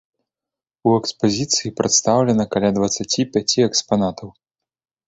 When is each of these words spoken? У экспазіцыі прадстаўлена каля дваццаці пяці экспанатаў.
У 0.91 0.93
экспазіцыі 1.01 1.73
прадстаўлена 1.83 2.49
каля 2.57 2.69
дваццаці 2.79 3.21
пяці 3.37 3.59
экспанатаў. 3.69 4.35